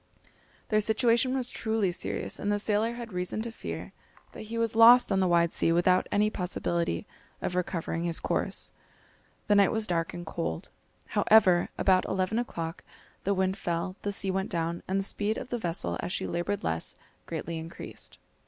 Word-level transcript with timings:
Their 0.69 0.81
situation 0.81 1.37
was 1.37 1.51
truly 1.51 1.91
serious, 1.91 2.39
and 2.39 2.51
the 2.51 2.57
sailor 2.57 2.93
had 2.93 3.13
reason 3.13 3.43
to 3.43 3.51
fear 3.51 3.93
that 4.31 4.41
he 4.49 4.57
was 4.57 4.75
lost 4.75 5.11
on 5.11 5.19
the 5.19 5.27
wide 5.27 5.53
sea 5.53 5.71
without 5.71 6.07
any 6.11 6.31
possibility 6.31 7.05
of 7.39 7.53
recovering 7.53 8.05
his 8.05 8.19
course. 8.19 8.71
The 9.45 9.53
night 9.53 9.71
was 9.71 9.85
dark 9.85 10.11
and 10.15 10.25
cold. 10.25 10.69
However, 11.09 11.69
about 11.77 12.05
eleven 12.05 12.39
o'clock, 12.39 12.83
the 13.25 13.35
wind 13.35 13.59
fell, 13.59 13.95
the 14.01 14.11
sea 14.11 14.31
went 14.31 14.49
down, 14.49 14.81
and 14.87 14.97
the 14.97 15.03
speed 15.03 15.37
of 15.37 15.51
the 15.51 15.59
vessel, 15.59 15.97
as 15.99 16.11
she 16.11 16.25
laboured 16.25 16.63
less, 16.63 16.95
greatly 17.27 17.59
increased. 17.59 18.17